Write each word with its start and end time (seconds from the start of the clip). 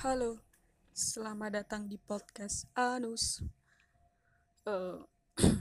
Halo, 0.00 0.40
selamat 0.96 1.60
datang 1.60 1.84
di 1.84 2.00
podcast 2.00 2.64
Anus. 2.72 3.44
Eh, 4.64 5.04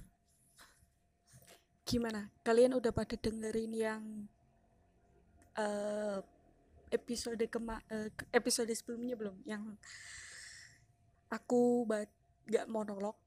gimana? 1.92 2.32
Kalian 2.40 2.80
udah 2.80 2.96
pada 2.96 3.20
dengerin 3.20 3.76
yang 3.76 4.04
eh, 5.60 6.24
episode 6.96 7.44
kema 7.52 7.84
eh, 7.92 8.08
episode 8.32 8.72
sebelumnya 8.72 9.20
belum? 9.20 9.36
Yang 9.44 9.76
aku 11.28 11.84
ba- 11.84 12.08
gak 12.48 12.72
monolog, 12.72 13.20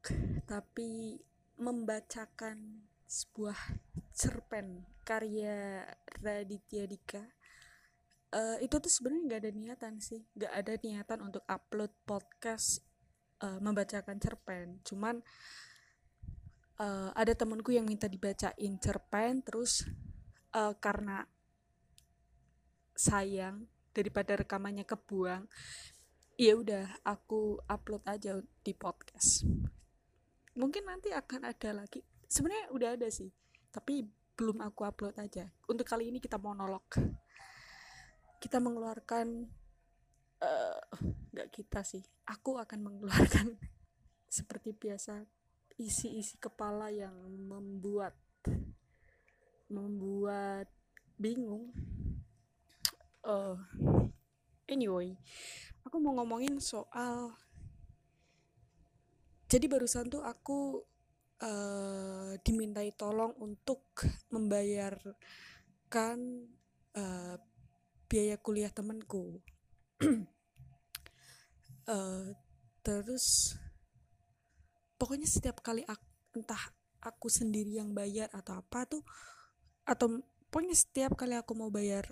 tapi 0.48 1.20
membacakan 1.60 2.80
sebuah 3.04 3.76
cerpen 4.16 4.88
karya 5.04 5.84
Raditya 6.24 6.88
Dika 6.88 7.43
uh, 8.34 8.58
itu 8.58 8.76
tuh 8.82 8.90
sebenarnya 8.90 9.22
nggak 9.30 9.40
ada 9.46 9.52
niatan 9.54 9.94
sih. 10.02 10.20
Nggak 10.34 10.52
ada 10.52 10.72
niatan 10.82 11.18
untuk 11.22 11.42
upload 11.46 11.92
podcast 12.02 12.82
uh, 13.40 13.62
membacakan 13.62 14.18
cerpen. 14.18 14.82
Cuman 14.82 15.22
uh, 16.82 17.10
ada 17.14 17.32
temenku 17.32 17.70
yang 17.70 17.86
minta 17.86 18.10
dibacain 18.10 18.74
cerpen 18.82 19.40
terus 19.46 19.86
uh, 20.52 20.74
karena 20.82 21.22
sayang 22.94 23.66
daripada 23.94 24.38
rekamannya 24.38 24.86
kebuang 24.86 25.46
ya 26.34 26.58
udah 26.58 26.98
aku 27.06 27.62
upload 27.70 28.02
aja 28.10 28.42
di 28.66 28.74
podcast. 28.74 29.46
Mungkin 30.54 30.86
nanti 30.86 31.10
akan 31.10 31.50
ada 31.50 31.70
lagi. 31.74 32.02
Sebenarnya 32.26 32.70
udah 32.74 32.90
ada 32.98 33.08
sih 33.10 33.30
tapi 33.70 34.06
belum 34.34 34.62
aku 34.62 34.82
upload 34.86 35.18
aja. 35.18 35.46
Untuk 35.70 35.86
kali 35.86 36.10
ini 36.10 36.18
kita 36.18 36.38
monolog 36.38 36.86
kita 38.44 38.60
mengeluarkan 38.60 39.48
uh, 40.44 40.80
nggak 41.32 41.48
kita 41.48 41.80
sih 41.80 42.04
aku 42.28 42.60
akan 42.60 42.84
mengeluarkan 42.84 43.56
seperti 44.36 44.76
biasa 44.76 45.24
isi-isi 45.80 46.36
kepala 46.36 46.92
yang 46.92 47.16
membuat 47.24 48.12
membuat 49.72 50.68
bingung. 51.16 51.72
Uh, 53.24 53.56
anyway 54.68 55.16
aku 55.88 55.96
mau 55.96 56.12
ngomongin 56.20 56.60
soal 56.60 57.32
jadi 59.48 59.64
barusan 59.72 60.12
tuh 60.12 60.20
aku 60.20 60.84
uh, 61.40 62.36
dimintai 62.44 62.92
tolong 62.92 63.32
untuk 63.40 63.96
membayarkan 64.28 66.18
uh, 66.92 67.40
biaya 68.06 68.36
kuliah 68.38 68.70
temanku. 68.70 69.40
Uh, 71.88 72.32
terus 72.86 73.56
pokoknya 75.00 75.28
setiap 75.28 75.60
kali 75.64 75.82
aku, 75.84 76.04
entah 76.36 76.60
aku 77.04 77.28
sendiri 77.28 77.76
yang 77.76 77.92
bayar 77.92 78.32
atau 78.32 78.60
apa 78.60 78.88
tuh 78.88 79.04
atau 79.84 80.24
pokoknya 80.48 80.72
setiap 80.72 81.12
kali 81.12 81.36
aku 81.36 81.52
mau 81.52 81.68
bayar 81.68 82.08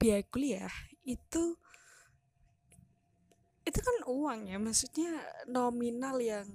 biaya 0.00 0.26
kuliah 0.26 0.74
itu 1.06 1.54
itu 3.62 3.78
kan 3.78 3.96
uang 4.10 4.50
ya 4.50 4.58
maksudnya 4.58 5.14
nominal 5.46 6.18
yang 6.18 6.48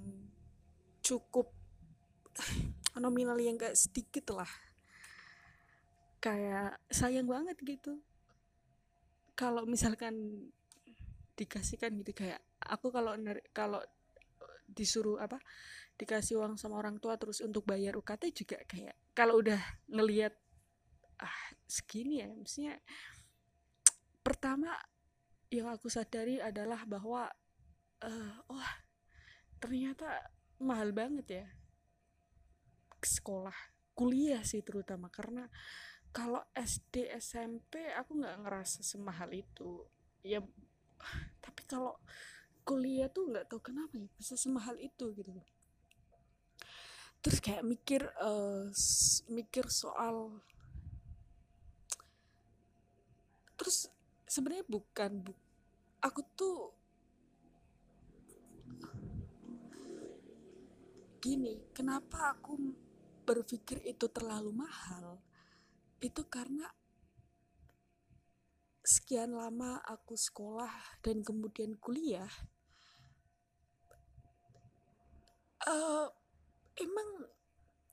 cukup 1.00 1.48
nominal 3.02 3.38
yang 3.38 3.56
gak 3.56 3.78
sedikit 3.78 4.34
lah. 4.34 4.50
Kayak 6.20 6.82
sayang 6.90 7.30
banget 7.30 7.54
gitu 7.62 8.02
kalau 9.36 9.68
misalkan 9.68 10.48
dikasihkan 11.36 11.92
gitu 12.00 12.16
kayak 12.16 12.40
aku 12.64 12.88
kalau 12.88 13.12
kalau 13.52 13.84
disuruh 14.66 15.20
apa 15.20 15.36
dikasih 15.96 16.40
uang 16.40 16.56
sama 16.56 16.80
orang 16.80 16.96
tua 16.96 17.20
terus 17.20 17.44
untuk 17.44 17.68
bayar 17.68 17.96
UKT 17.96 18.32
juga 18.32 18.58
kayak 18.64 18.96
kalau 19.12 19.40
udah 19.40 19.60
ngelihat 19.92 20.32
ah 21.20 21.38
segini 21.64 22.20
ya 22.24 22.28
maksudnya 22.32 22.76
pertama 24.20 24.72
yang 25.52 25.70
aku 25.72 25.88
sadari 25.88 26.40
adalah 26.40 26.84
bahwa 26.84 27.28
uh, 28.04 28.34
oh 28.52 28.70
ternyata 29.56 30.20
mahal 30.60 30.92
banget 30.92 31.26
ya 31.44 31.46
sekolah 33.00 33.54
kuliah 33.96 34.44
sih 34.44 34.60
terutama 34.60 35.08
karena 35.08 35.48
kalau 36.12 36.42
SD 36.54 37.10
SMP 37.18 37.90
aku 37.94 38.20
nggak 38.22 38.42
ngerasa 38.44 38.82
semahal 38.82 39.30
itu. 39.32 39.86
Ya 40.26 40.42
tapi 41.44 41.62
kalau 41.66 41.96
kuliah 42.66 43.06
tuh 43.06 43.30
nggak 43.30 43.46
tahu 43.46 43.62
kenapa 43.62 43.94
ya 43.94 44.10
bisa 44.18 44.34
semahal 44.34 44.74
itu 44.82 45.14
gitu 45.14 45.30
terus 47.22 47.38
kayak 47.42 47.66
mikir 47.66 48.02
uh, 48.22 48.70
mikir 49.30 49.66
soal 49.66 50.42
terus 53.58 53.90
sebenarnya 54.26 54.66
bukan 54.66 55.10
bu 55.26 55.32
aku 56.02 56.20
tuh 56.38 56.74
gini 61.18 61.58
kenapa 61.74 62.34
aku 62.38 62.54
berpikir 63.26 63.82
itu 63.82 64.06
terlalu 64.06 64.54
mahal 64.54 65.18
itu 66.00 66.22
karena 66.28 66.68
sekian 68.86 69.34
lama 69.34 69.82
aku 69.82 70.14
sekolah 70.14 71.02
dan 71.02 71.24
kemudian 71.26 71.74
kuliah 71.80 72.30
uh, 75.66 76.06
emang 76.78 77.08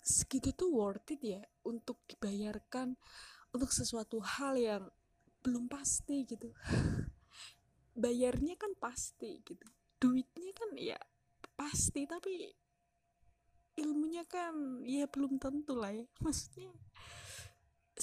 segitu 0.04 0.54
tuh 0.54 0.70
worth 0.70 1.10
it 1.16 1.22
ya 1.24 1.42
untuk 1.66 2.04
dibayarkan 2.06 3.00
untuk 3.56 3.72
sesuatu 3.72 4.20
hal 4.20 4.60
yang 4.60 4.84
belum 5.44 5.72
pasti 5.72 6.28
gitu. 6.28 6.52
Bayarnya 8.04 8.58
kan 8.58 8.74
pasti 8.78 9.40
gitu 9.46 9.68
duitnya 10.04 10.52
kan 10.52 10.76
ya 10.76 11.00
pasti 11.56 12.04
tapi 12.04 12.52
ilmunya 13.80 14.28
kan 14.28 14.84
ya 14.84 15.08
belum 15.08 15.40
tentu 15.40 15.80
lah 15.80 15.96
ya. 15.96 16.04
Maksudnya 16.24 16.76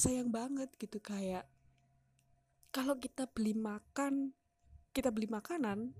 sayang 0.00 0.32
banget 0.32 0.72
gitu 0.80 0.96
kayak 1.04 1.44
kalau 2.72 2.96
kita 2.96 3.28
beli 3.28 3.52
makan 3.52 4.32
kita 4.96 5.12
beli 5.12 5.28
makanan 5.28 5.92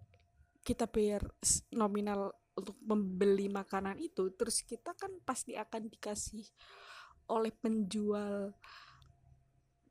kita 0.65 0.89
bayar 0.89 1.21
nominal 1.77 2.33
untuk 2.57 2.81
membeli 2.81 3.53
makanan 3.53 4.01
itu 4.01 4.33
terus 4.33 4.65
kita 4.65 4.97
kan 4.97 5.13
pasti 5.29 5.57
akan 5.57 5.93
dikasih 5.93 6.49
oleh 7.29 7.53
penjual 7.53 8.57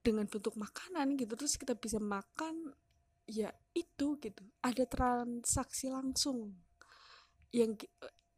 dengan 0.01 0.25
bentuk 0.25 0.57
makanan 0.57 1.13
gitu 1.13 1.37
terus 1.37 1.55
kita 1.55 1.77
bisa 1.77 2.01
makan 2.01 2.73
ya 3.29 3.53
itu 3.77 4.17
gitu. 4.17 4.43
Ada 4.65 4.89
transaksi 4.89 5.93
langsung 5.93 6.57
yang 7.53 7.77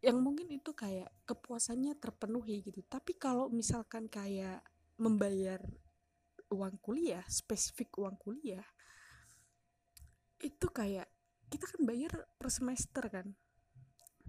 yang 0.04 0.18
mungkin 0.20 0.52
itu 0.52 0.76
kayak 0.76 1.08
kepuasannya 1.24 1.96
terpenuhi 1.96 2.66
gitu. 2.68 2.84
Tapi 2.86 3.16
kalau 3.16 3.48
misalkan 3.48 4.12
kayak 4.12 4.60
membayar 5.02 5.58
uang 6.54 6.78
kuliah 6.78 7.26
spesifik 7.26 7.98
uang 7.98 8.22
kuliah 8.22 8.66
itu 10.42 10.68
kayak 10.70 11.10
kita 11.52 11.66
kan 11.68 11.82
bayar 11.84 12.14
per 12.40 12.50
semester 12.50 13.04
kan. 13.12 13.28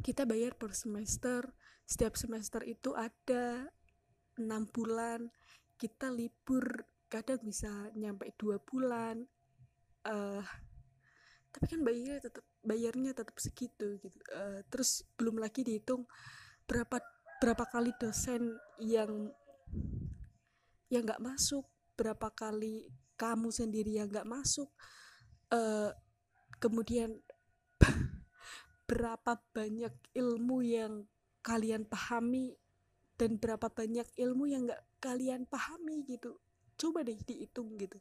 Kita 0.03 0.27
bayar 0.27 0.57
per 0.59 0.73
semester 0.75 1.47
setiap 1.87 2.17
semester 2.17 2.65
itu 2.65 2.97
ada 2.97 3.69
enam 4.41 4.65
bulan 4.73 5.29
kita 5.77 6.09
libur 6.09 6.89
kadang 7.13 7.43
bisa 7.45 7.69
nyampe 7.93 8.33
dua 8.41 8.57
bulan 8.65 9.21
uh, 10.09 10.41
tapi 11.53 11.67
kan 11.69 11.85
bayarnya 11.85 12.17
tetap 12.25 12.45
bayarnya 12.65 13.11
tetap 13.13 13.37
segitu 13.37 14.01
gitu. 14.01 14.19
Uh, 14.33 14.65
terus 14.73 15.05
belum 15.21 15.37
lagi 15.37 15.61
dihitung 15.63 16.09
berapa 16.65 16.97
berapa 17.45 17.65
kali 17.69 17.93
dosen 18.01 18.57
yang 18.81 19.29
yang 20.93 21.09
nggak 21.09 21.25
masuk. 21.25 21.65
Berapa 21.97 22.29
kali 22.33 22.93
kamu 23.17 23.49
sendiri 23.49 23.97
yang 23.97 24.13
nggak 24.13 24.29
masuk 24.29 24.69
uh, 25.53 25.91
kemudian 26.59 27.21
berapa 28.89 29.39
banyak 29.53 29.95
ilmu 30.17 30.59
yang 30.65 31.05
kalian 31.45 31.85
pahami 31.85 32.57
dan 33.21 33.37
berapa 33.37 33.69
banyak 33.69 34.09
ilmu 34.17 34.45
yang 34.49 34.67
nggak 34.67 34.83
kalian 34.99 35.45
pahami 35.47 36.03
gitu. 36.09 36.41
Coba 36.81 37.05
deh 37.05 37.19
dihitung 37.23 37.77
gitu. 37.79 38.01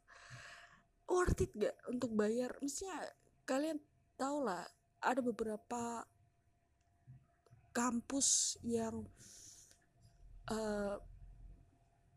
Worth 1.12 1.44
it 1.44 1.52
gak 1.60 1.76
untuk 1.92 2.16
bayar? 2.16 2.56
Misalnya 2.64 3.04
kalian 3.44 3.78
tau 4.16 4.40
lah 4.40 4.64
ada 5.04 5.20
beberapa 5.20 6.08
kampus 7.76 8.56
yang 8.64 9.04
uh, 10.48 10.96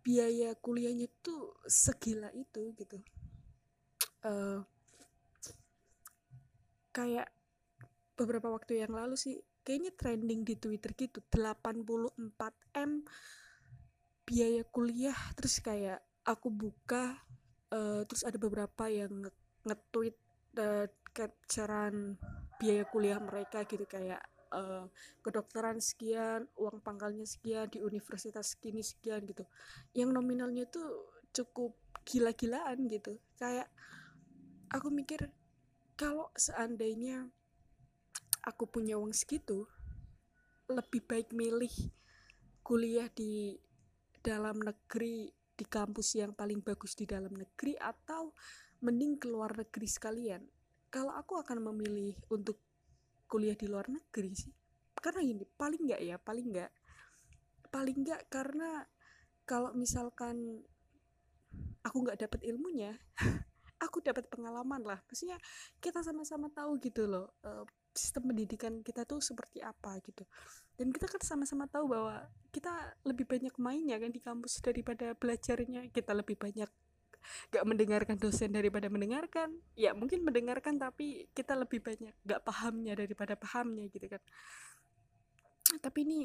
biaya 0.05 0.53
kuliahnya 0.61 1.09
tuh 1.25 1.57
segila 1.65 2.29
itu 2.37 2.77
gitu. 2.77 3.01
Uh, 4.21 4.61
kayak 6.95 7.33
beberapa 8.15 8.53
waktu 8.53 8.85
yang 8.87 8.95
lalu 8.95 9.19
sih 9.19 9.43
kayaknya 9.67 9.91
trending 9.97 10.47
di 10.47 10.55
Twitter 10.55 10.95
gitu 10.95 11.19
84 11.33 12.79
m 12.79 13.03
biaya 14.25 14.63
kuliah 14.71 15.17
terus 15.35 15.59
kayak 15.59 15.99
aku 16.23 16.49
buka 16.49 17.19
uh, 17.75 18.07
terus 18.07 18.23
ada 18.23 18.39
beberapa 18.39 18.87
yang 18.87 19.27
nge-tweet 19.67 20.17
uh, 20.63 20.87
capturean 21.11 22.15
biaya 22.61 22.85
kuliah 22.89 23.19
mereka 23.19 23.67
gitu 23.67 23.85
kayak 23.85 24.23
uh, 24.55 24.87
kedokteran 25.21 25.83
sekian 25.83 26.47
uang 26.55 26.79
pangkalnya 26.79 27.27
sekian 27.27 27.67
di 27.67 27.83
universitas 27.83 28.55
segini 28.55 28.87
sekian 28.87 29.27
gitu. 29.27 29.43
Yang 29.91 30.11
nominalnya 30.15 30.71
tuh 30.71 31.11
cukup 31.35 31.75
gila-gilaan 32.07 32.87
gitu. 32.87 33.19
Kayak 33.35 33.67
aku 34.71 34.95
mikir 34.95 35.27
kalau 35.99 36.31
seandainya 36.39 37.27
aku 38.47 38.71
punya 38.71 38.95
uang 38.95 39.11
segitu 39.11 39.67
lebih 40.71 41.05
baik 41.05 41.35
milih 41.35 41.73
kuliah 42.65 43.09
di 43.13 43.59
dalam 44.25 44.57
negeri 44.65 45.29
di 45.55 45.65
kampus 45.69 46.19
yang 46.19 46.33
paling 46.35 46.65
bagus 46.65 46.97
di 46.97 47.07
dalam 47.07 47.31
negeri 47.31 47.77
atau 47.79 48.33
mending 48.83 49.21
ke 49.21 49.31
luar 49.31 49.55
negeri 49.55 49.87
sekalian. 49.87 50.43
Kalau 50.91 51.15
aku 51.15 51.39
akan 51.39 51.73
memilih 51.73 52.17
untuk 52.33 52.59
kuliah 53.27 53.57
di 53.57 53.67
luar 53.67 53.89
negeri 53.91 54.33
sih. 54.37 54.53
Karena 54.95 55.21
ini 55.25 55.45
paling 55.45 55.81
nggak 55.85 56.01
ya 56.01 56.17
paling 56.17 56.47
nggak 56.55 56.71
paling 57.69 57.97
nggak 58.07 58.23
karena 58.31 58.87
kalau 59.45 59.75
misalkan 59.75 60.63
aku 61.85 61.97
nggak 62.07 62.23
dapat 62.25 62.41
ilmunya 62.49 62.97
aku 63.85 64.01
dapat 64.01 64.25
pengalaman 64.33 64.81
lah. 64.81 64.99
Maksudnya 65.05 65.37
kita 65.79 66.01
sama-sama 66.01 66.49
tahu 66.49 66.81
gitu 66.81 67.05
loh 67.05 67.37
uh, 67.45 67.69
sistem 67.95 68.35
pendidikan 68.35 68.83
kita 68.83 69.07
tuh 69.07 69.21
seperti 69.21 69.61
apa 69.61 70.01
gitu. 70.03 70.25
Dan 70.75 70.91
kita 70.91 71.07
kan 71.07 71.23
sama-sama 71.23 71.71
tahu 71.71 71.93
bahwa 71.93 72.27
kita 72.51 72.73
lebih 73.07 73.29
banyak 73.29 73.55
mainnya 73.61 74.01
kan 74.01 74.11
di 74.11 74.19
kampus 74.19 74.59
daripada 74.65 75.15
belajarnya. 75.15 75.93
Kita 75.95 76.17
lebih 76.17 76.35
banyak 76.35 76.67
gak 77.53 77.65
mendengarkan 77.65 78.17
dosen 78.17 78.53
daripada 78.53 78.87
mendengarkan. 78.93 79.53
Ya 79.75 79.93
mungkin 79.97 80.23
mendengarkan 80.25 80.81
tapi 80.81 81.29
kita 81.33 81.55
lebih 81.59 81.81
banyak 81.81 82.15
gak 82.25 82.43
pahamnya 82.45 82.95
daripada 82.99 83.35
pahamnya 83.35 83.89
gitu 83.89 84.07
kan. 84.07 84.23
Tapi 85.81 85.99
ini 86.07 86.21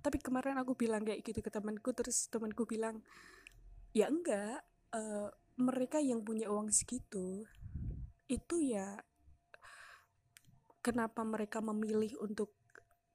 tapi 0.00 0.16
kemarin 0.16 0.56
aku 0.56 0.72
bilang 0.72 1.04
kayak 1.04 1.20
gitu 1.20 1.44
ke 1.44 1.52
temanku 1.52 1.92
terus 1.92 2.32
temanku 2.32 2.64
bilang 2.64 3.04
ya 3.92 4.08
enggak 4.08 4.64
uh, 4.96 5.28
mereka 5.60 6.00
yang 6.00 6.24
punya 6.24 6.48
uang 6.48 6.72
segitu 6.72 7.44
itu 8.32 8.56
ya 8.64 8.96
kenapa 10.80 11.20
mereka 11.26 11.60
memilih 11.60 12.16
untuk 12.24 12.56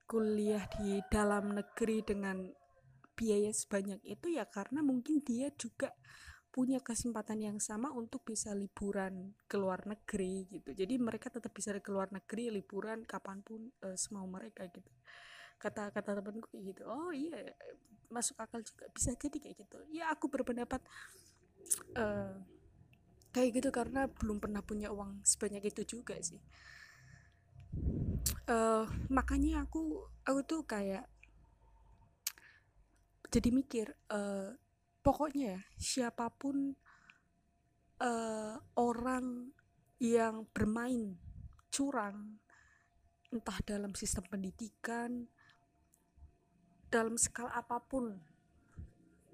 kuliah 0.05 0.69
di 0.77 1.01
dalam 1.09 1.57
negeri 1.57 2.05
dengan 2.05 2.45
biaya 3.17 3.49
sebanyak 3.49 4.05
itu? 4.05 4.37
Ya 4.37 4.45
karena 4.45 4.85
mungkin 4.85 5.23
dia 5.25 5.49
juga 5.57 5.89
punya 6.55 6.79
kesempatan 6.79 7.43
yang 7.43 7.57
sama 7.59 7.91
untuk 7.91 8.23
bisa 8.23 8.55
liburan 8.55 9.35
ke 9.43 9.59
luar 9.59 9.83
negeri 9.83 10.47
gitu. 10.47 10.71
Jadi 10.71 10.95
mereka 10.95 11.27
tetap 11.27 11.51
bisa 11.51 11.75
ke 11.83 11.91
luar 11.91 12.15
negeri 12.15 12.47
liburan 12.47 13.03
kapan 13.03 13.43
pun 13.43 13.67
uh, 13.83 13.99
semau 13.99 14.23
mereka 14.23 14.63
gitu. 14.71 14.87
Kata 15.59 15.91
kata 15.91 16.23
temanku 16.23 16.47
kayak 16.55 16.63
gitu 16.71 16.87
oh 16.87 17.11
iya 17.11 17.51
masuk 18.07 18.39
akal 18.39 18.63
juga 18.63 18.87
bisa 18.95 19.11
jadi 19.19 19.35
kayak 19.35 19.67
gitu. 19.67 19.77
Ya 19.91 20.07
aku 20.15 20.31
berpendapat 20.31 20.79
uh, 21.99 22.39
kayak 23.35 23.59
gitu 23.59 23.69
karena 23.75 24.07
belum 24.07 24.39
pernah 24.39 24.63
punya 24.63 24.95
uang 24.95 25.27
sebanyak 25.27 25.75
itu 25.75 25.99
juga 25.99 26.15
sih. 26.23 26.39
Uh, 28.47 28.87
makanya 29.11 29.67
aku 29.67 30.07
aku 30.23 30.39
tuh 30.47 30.63
kayak 30.63 31.03
jadi 33.27 33.51
mikir 33.51 33.91
uh, 34.07 34.55
pokoknya 35.05 35.53
ya 35.53 35.59
siapa 35.77 36.33
pun 36.33 36.73
uh, 38.01 38.57
orang 38.81 39.53
yang 40.01 40.49
bermain 40.49 41.13
curang 41.69 42.41
entah 43.29 43.61
dalam 43.61 43.93
sistem 43.93 44.25
pendidikan 44.25 45.29
dalam 46.89 47.19
skala 47.19 47.53
apa 47.53 47.77
pun 47.83 48.17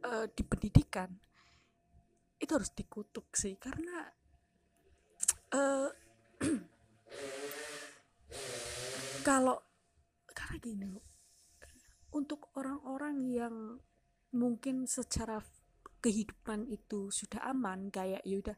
uh, 0.04 0.26
di 0.28 0.44
pendidikan 0.44 1.14
itu 2.42 2.52
harus 2.58 2.74
dikutuk 2.74 3.30
sih. 3.38 3.54
Karena 3.62 4.10
uh, 5.54 5.90
kalau 9.28 9.62
karena 10.34 10.58
gini 10.58 10.92
untuk 12.18 12.50
orang-orang 12.58 13.18
yang 13.30 13.56
mungkin 14.34 14.90
secara 14.90 15.38
kehidupan 16.02 16.68
itu 16.68 17.14
sudah 17.14 17.46
aman 17.48 17.94
kayak 17.94 18.26
ya 18.26 18.36
udah 18.42 18.58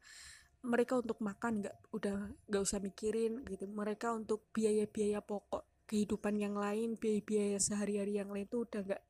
mereka 0.63 1.03
untuk 1.03 1.19
makan 1.19 1.59
nggak 1.59 1.75
udah 1.91 2.15
nggak 2.47 2.63
usah 2.63 2.79
mikirin 2.79 3.43
gitu. 3.45 3.67
Mereka 3.67 4.15
untuk 4.15 4.47
biaya-biaya 4.55 5.19
pokok 5.19 5.83
kehidupan 5.83 6.39
yang 6.39 6.55
lain 6.55 6.95
biaya-biaya 6.95 7.59
sehari-hari 7.59 8.17
yang 8.17 8.31
lain 8.31 8.47
itu 8.47 8.63
udah 8.63 8.81
nggak 8.81 9.03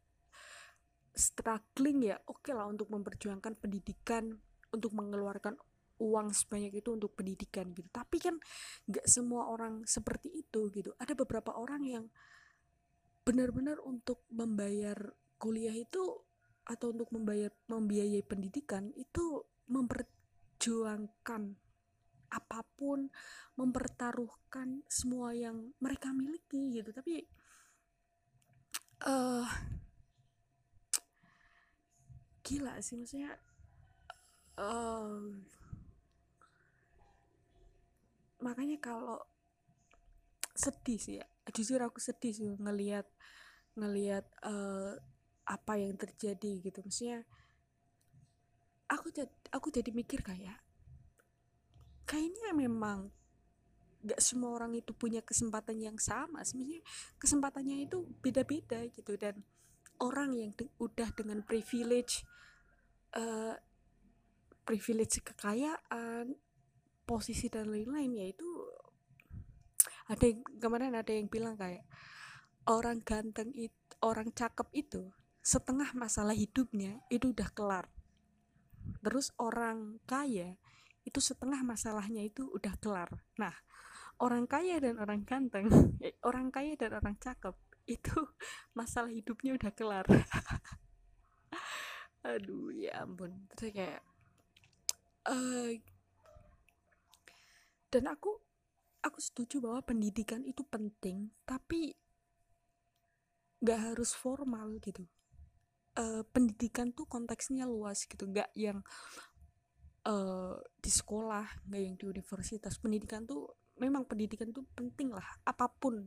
struggling 1.14 2.10
ya 2.10 2.18
oke 2.26 2.42
okay 2.42 2.58
lah 2.58 2.66
untuk 2.66 2.90
memperjuangkan 2.90 3.54
pendidikan 3.62 4.42
untuk 4.74 4.98
mengeluarkan 4.98 5.54
uang 6.02 6.34
sebanyak 6.34 6.82
itu 6.82 6.90
untuk 6.98 7.14
pendidikan 7.14 7.70
gitu. 7.72 7.86
Tapi 7.94 8.18
kan 8.18 8.36
nggak 8.90 9.06
semua 9.06 9.48
orang 9.54 9.86
seperti 9.86 10.34
itu 10.34 10.74
gitu. 10.74 10.98
Ada 10.98 11.14
beberapa 11.14 11.54
orang 11.54 11.86
yang 11.86 12.06
benar-benar 13.24 13.80
untuk 13.86 14.26
membayar 14.34 14.98
kuliah 15.38 15.78
itu 15.78 16.26
atau 16.64 16.96
untuk 16.96 17.12
membayar 17.12 17.52
membiayai 17.68 18.24
pendidikan 18.24 18.92
itu 18.96 19.44
memperjuangkan 19.68 21.56
apa 22.34 22.60
pun 22.74 23.12
mempertaruhkan 23.60 24.82
semua 24.90 25.36
yang 25.38 25.76
mereka 25.78 26.10
miliki 26.16 26.82
gitu. 26.82 26.90
Tapi 26.90 27.22
uh, 29.06 29.48
gila 32.44 32.80
sih 32.84 33.00
maksudnya 33.00 33.40
um, 34.60 35.46
makanya 38.44 38.78
kalau 38.84 39.24
sedih 40.54 41.00
sih 41.00 41.16
ya 41.18 41.26
jujur 41.56 41.80
aku 41.82 41.98
sedih 42.04 42.34
sih 42.36 42.52
ngelihat 42.60 43.08
ngelihat 43.80 44.28
uh, 44.46 45.00
apa 45.44 45.80
yang 45.80 45.96
terjadi 45.96 46.64
gitu. 46.64 46.80
Maksudnya 46.84 47.24
aku 48.88 49.10
jadi 49.12 49.34
aku 49.52 49.68
jadi 49.72 49.92
mikir 49.92 50.22
kayak 50.24 50.60
kayaknya 52.04 52.52
memang 52.56 53.10
gak 54.04 54.20
semua 54.20 54.60
orang 54.60 54.76
itu 54.76 54.92
punya 54.92 55.24
kesempatan 55.24 55.80
yang 55.80 55.96
sama 55.96 56.44
sebenarnya 56.44 56.84
kesempatannya 57.16 57.88
itu 57.88 58.04
beda-beda 58.20 58.84
gitu. 58.92 59.16
Dan 59.16 59.44
orang 60.04 60.36
yang 60.36 60.52
de 60.56 60.68
udah 60.80 61.10
dengan 61.16 61.40
privilege 61.48 62.28
uh, 63.16 63.56
privilege 64.64 65.24
kekayaan 65.24 66.36
posisi 67.04 67.52
dan 67.52 67.68
lain-lain 67.68 68.16
yaitu 68.16 68.48
ada 70.08 70.24
yang 70.24 70.40
kemarin 70.60 70.96
ada 70.96 71.12
yang 71.12 71.28
bilang 71.28 71.56
kayak 71.56 71.84
orang 72.68 73.04
ganteng 73.04 73.52
itu 73.56 73.76
orang 74.04 74.32
cakep 74.32 74.68
itu 74.76 75.12
setengah 75.44 75.92
masalah 75.92 76.32
hidupnya 76.32 77.04
itu 77.12 77.36
udah 77.36 77.52
kelar. 77.52 77.92
Terus 79.04 79.36
orang 79.36 80.00
kaya 80.08 80.56
itu 81.04 81.20
setengah 81.20 81.60
masalahnya 81.68 82.24
itu 82.24 82.48
udah 82.48 82.80
kelar. 82.80 83.12
Nah 83.36 83.52
orang 84.24 84.48
kaya 84.48 84.80
dan 84.80 84.96
orang 85.04 85.28
ganteng 85.28 85.68
eh, 86.06 86.16
orang 86.24 86.48
kaya 86.48 86.80
dan 86.80 86.96
orang 86.96 87.20
cakep 87.20 87.54
itu 87.92 88.16
masalah 88.80 89.12
hidupnya 89.12 89.60
udah 89.60 89.72
kelar. 89.76 90.08
Aduh 92.32 92.72
ya 92.72 93.04
ampun. 93.04 93.52
Terus 93.60 93.76
kayak 93.76 94.02
uh, 95.28 95.76
dan 97.92 98.04
aku 98.08 98.40
aku 99.04 99.20
setuju 99.20 99.60
bahwa 99.60 99.84
pendidikan 99.84 100.48
itu 100.48 100.64
penting 100.64 101.36
tapi 101.44 101.92
nggak 103.60 103.80
harus 103.92 104.16
formal 104.16 104.80
gitu 104.80 105.04
uh, 105.98 106.22
pendidikan 106.30 106.94
tuh 106.94 107.06
konteksnya 107.06 107.66
luas 107.70 108.06
gitu 108.06 108.26
nggak 108.30 108.50
yang 108.58 108.82
uh, 110.08 110.58
di 110.80 110.92
sekolah 110.92 111.68
nggak 111.70 111.82
yang 111.82 111.96
di 111.98 112.06
universitas. 112.10 112.78
Pendidikan 112.82 113.26
tuh 113.26 113.50
memang 113.78 114.06
pendidikan 114.06 114.50
tuh 114.54 114.66
penting 114.74 115.14
lah 115.14 115.26
apa 115.46 115.70
pun. 115.70 116.06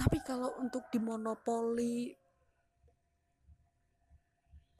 Tapi 0.00 0.18
kalau 0.24 0.56
untuk 0.60 0.88
dimonopoli 0.88 2.16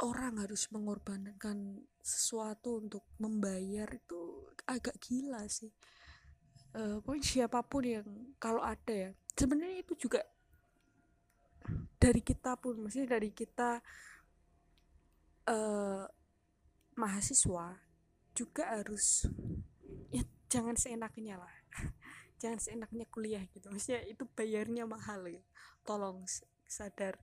orang 0.00 0.40
harus 0.40 0.64
mengorbankan 0.73 1.85
sesuatu 2.00 2.80
untuk 2.80 3.04
membayar 3.21 3.85
itu 3.92 4.49
agak 4.64 4.97
gila 4.97 5.45
sih. 5.45 5.69
Uh, 6.71 7.02
pokoknya 7.02 7.26
siapa 7.26 7.61
pun 7.66 7.85
yang 7.85 8.09
kalau 8.40 8.64
ada 8.64 8.92
ya. 8.92 9.11
Sebenarnya 9.37 9.85
itu 9.85 10.09
juga 10.09 10.25
dari 12.00 12.21
kita 12.25 12.57
pun 12.57 12.81
maksudnya 12.81 13.19
dari 13.19 13.31
kita 13.35 13.83
uh, 15.49 16.05
mahasiswa 16.97 17.77
juga 18.35 18.65
harus 18.73 19.29
ya 20.15 20.23
jangan 20.49 20.77
seenaknya 20.77 21.39
lah. 21.41 21.55
Jangan 22.41 22.57
seenaknya 22.57 23.05
kuliah 23.12 23.45
gitu. 23.53 23.69
Maksudnya 23.69 24.00
itu 24.09 24.25
bayarnya 24.33 24.89
mahal 24.89 25.29
ya 25.29 25.45
tolong 25.85 26.25
sadar. 26.65 27.21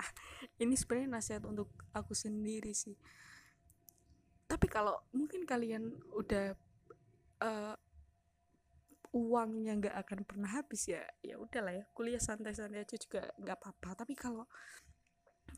Ini 0.62 0.72
sebenarnya 0.72 1.20
nasihat 1.20 1.44
untuk 1.44 1.68
aku 1.92 2.16
sendiri 2.16 2.72
sih. 2.72 2.96
Tapi 4.48 4.64
kalau 4.64 4.96
mungkin 5.12 5.44
kalian 5.44 5.92
udah 6.16 6.56
uh, 7.44 7.76
uangnya 9.14 9.78
nggak 9.78 9.96
akan 10.02 10.20
pernah 10.26 10.50
habis 10.50 10.90
ya 10.90 11.06
ya 11.22 11.38
udahlah 11.38 11.70
ya 11.70 11.84
kuliah 11.94 12.18
santai-santai 12.18 12.82
aja 12.82 12.98
juga 12.98 13.30
nggak 13.38 13.56
apa-apa. 13.62 14.02
Tapi 14.02 14.18
kalau 14.18 14.44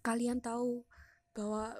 kalian 0.04 0.44
tahu 0.44 0.84
bahwa 1.32 1.72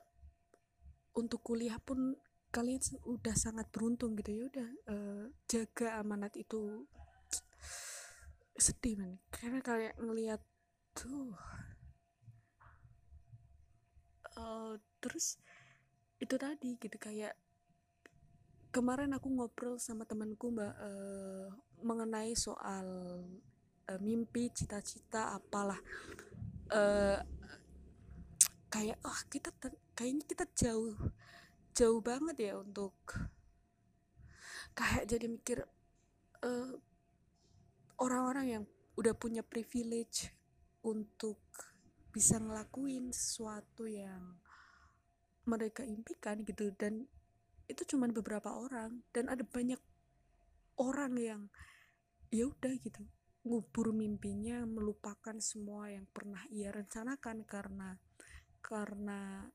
untuk 1.13 1.45
kuliah 1.45 1.77
pun 1.77 2.17
kalian 2.49 2.81
udah 3.05 3.37
sangat 3.37 3.69
beruntung 3.69 4.17
gitu 4.17 4.33
ya 4.33 4.43
udah 4.49 4.69
uh, 4.89 5.25
jaga 5.45 6.01
amanat 6.01 6.33
itu. 6.41 6.89
Sedih 8.57 8.97
man 8.97 9.21
karena 9.29 9.61
kayak 9.61 9.95
ngelihat 10.01 10.41
tuh. 10.97 11.37
Uh, 14.37 14.77
terus 15.01 15.41
itu 16.21 16.37
tadi 16.41 16.77
gitu 16.81 16.97
kayak 16.97 17.37
kemarin 18.77 19.17
aku 19.17 19.33
ngobrol 19.33 19.81
sama 19.81 20.05
temanku 20.05 20.53
mbak 20.53 20.77
uh, 20.77 21.49
mengenai 21.81 22.37
soal 22.37 22.85
uh, 23.89 24.01
mimpi 24.05 24.53
cita-cita 24.53 25.33
apalah. 25.33 25.81
Uh, 26.69 27.17
kayak 28.69 29.01
oh 29.01 29.21
kita 29.33 29.49
kayaknya 29.97 30.25
kita 30.29 30.45
jauh 30.53 30.93
jauh 31.73 32.05
banget 32.05 32.53
ya 32.53 32.61
untuk 32.61 32.93
kayak 34.77 35.09
jadi 35.09 35.25
mikir 35.25 35.59
orang 36.45 36.77
orang-orang 37.97 38.47
yang 38.61 38.65
udah 39.01 39.17
punya 39.17 39.41
privilege 39.41 40.37
untuk 40.85 41.41
bisa 42.13 42.37
ngelakuin 42.37 43.09
sesuatu 43.09 43.89
yang 43.89 44.37
mereka 45.49 45.81
impikan 45.81 46.45
gitu. 46.45 46.77
Dan 46.77 47.09
itu 47.67 47.83
cuma 47.95 48.07
beberapa 48.11 48.55
orang 48.55 49.03
dan 49.11 49.31
ada 49.31 49.43
banyak 49.43 49.79
orang 50.79 51.15
yang 51.19 51.43
ya 52.31 52.47
udah 52.51 52.75
gitu. 52.83 53.03
Ngubur 53.47 53.95
mimpinya 53.95 54.67
melupakan 54.67 55.39
semua 55.39 55.87
yang 55.91 56.07
pernah 56.11 56.43
ia 56.51 56.75
rencanakan 56.75 57.47
karena 57.47 57.95
karena 58.59 59.47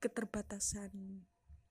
keterbatasan 0.00 1.24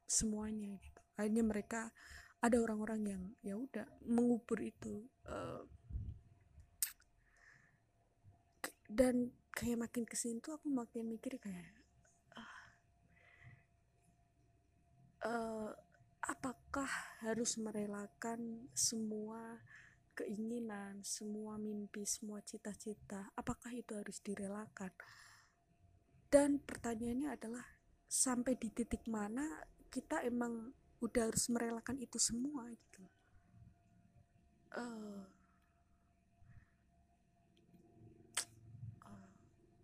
semuanya 0.09 0.73
gitu. 0.81 1.01
Akhirnya 1.13 1.45
mereka 1.45 1.93
ada 2.41 2.57
orang-orang 2.59 3.01
yang 3.05 3.23
ya 3.45 3.55
udah 3.55 3.87
mengubur 4.03 4.59
itu 4.59 5.05
uh, 5.29 5.63
dan 8.89 9.31
kayak 9.53 9.87
makin 9.87 10.03
ke 10.03 10.17
sini 10.17 10.41
tuh 10.43 10.57
aku 10.57 10.67
makin 10.67 11.07
mikir 11.07 11.37
kayak 11.39 11.82
uh, 15.23 15.71
apakah 16.23 16.87
harus 17.23 17.59
merelakan 17.59 18.67
semua 18.71 19.59
keinginan, 20.13 21.01
semua 21.01 21.57
mimpi, 21.57 22.05
semua 22.05 22.39
cita-cita, 22.45 23.33
apakah 23.33 23.73
itu 23.73 23.97
harus 23.97 24.21
direlakan? 24.21 24.93
Dan 26.29 26.61
pertanyaannya 26.61 27.29
adalah 27.33 27.65
sampai 28.05 28.53
di 28.57 28.69
titik 28.69 29.09
mana 29.09 29.65
kita 29.89 30.21
emang 30.21 30.73
udah 31.01 31.29
harus 31.29 31.49
merelakan 31.49 31.97
itu 31.97 32.17
semua 32.21 32.69
gitu? 32.69 33.03
Uh, 34.73 35.25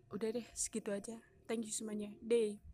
udah 0.09 0.29
deh 0.33 0.47
segitu 0.57 0.89
aja. 0.89 1.21
Thank 1.45 1.69
you 1.69 1.73
semuanya. 1.73 2.13
Day 2.21 2.68